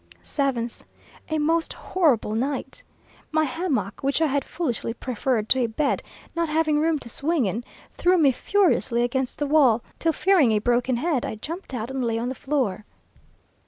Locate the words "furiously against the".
8.31-9.45